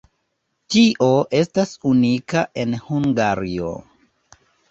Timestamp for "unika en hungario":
1.91-3.75